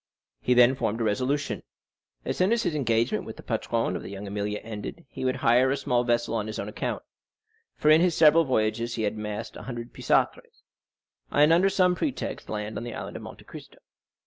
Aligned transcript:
He 0.39 0.55
then 0.55 0.73
formed 0.73 0.99
a 0.99 1.03
resolution. 1.03 1.61
As 2.25 2.35
soon 2.35 2.51
as 2.51 2.63
his 2.63 2.73
engagement 2.73 3.23
with 3.23 3.37
the 3.37 3.43
patron 3.43 3.95
of 3.95 4.01
La 4.01 4.07
Jeune 4.09 4.25
Amélie 4.29 4.59
ended, 4.63 5.05
he 5.09 5.23
would 5.23 5.35
hire 5.45 5.69
a 5.69 5.77
small 5.77 6.03
vessel 6.03 6.33
on 6.33 6.47
his 6.47 6.57
own 6.57 6.67
account—for 6.67 7.89
in 7.91 8.01
his 8.01 8.17
several 8.17 8.43
voyages 8.43 8.95
he 8.95 9.03
had 9.03 9.13
amassed 9.13 9.55
a 9.55 9.61
hundred 9.61 9.93
piastres—and 9.93 11.53
under 11.53 11.69
some 11.69 11.93
pretext 11.93 12.49
land 12.49 12.79
at 12.79 12.83
the 12.83 12.95
Island 12.95 13.15
of 13.15 13.21
Monte 13.21 13.43
Cristo. 13.43 13.77